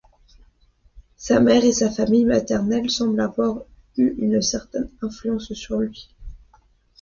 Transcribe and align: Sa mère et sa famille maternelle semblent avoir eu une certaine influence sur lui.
Sa 1.15 1.39
mère 1.39 1.63
et 1.63 1.73
sa 1.73 1.91
famille 1.91 2.25
maternelle 2.25 2.89
semblent 2.89 3.21
avoir 3.21 3.61
eu 3.97 4.15
une 4.17 4.41
certaine 4.41 4.89
influence 5.03 5.53
sur 5.53 5.77
lui. 5.77 6.15